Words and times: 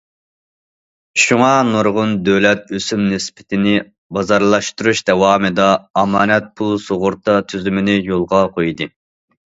شۇڭا 1.23 1.49
نۇرغۇن 1.67 2.15
دۆلەت 2.29 2.73
ئۆسۈم 2.79 3.05
نىسبىتىنى 3.11 3.77
بازارلاشتۇرۇش 4.19 5.05
داۋامىدا 5.13 5.71
ئامانەت 6.03 6.53
پۇل 6.59 6.77
سۇغۇرتا 6.91 7.41
تۈزۈمىنى 7.53 8.03
يولغا 8.13 8.47
قويدى. 8.59 8.95